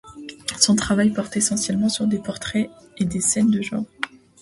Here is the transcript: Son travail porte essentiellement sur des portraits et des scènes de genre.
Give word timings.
Son 0.59 0.75
travail 0.75 1.11
porte 1.11 1.37
essentiellement 1.37 1.87
sur 1.87 2.07
des 2.07 2.17
portraits 2.17 2.71
et 2.97 3.05
des 3.05 3.21
scènes 3.21 3.51
de 3.51 3.61
genre. 3.61 3.85